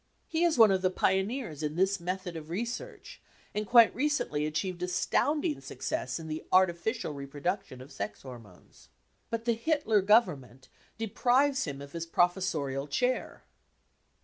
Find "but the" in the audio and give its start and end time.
9.29-9.53